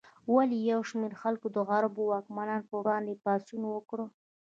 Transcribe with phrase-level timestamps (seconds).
[0.33, 3.99] ولې یو شمېر خلکو د عربو واکمنانو پر وړاندې پاڅون وکړ؟